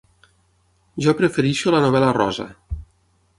[1.07, 2.49] Jo prefereixo la novel·la rosa.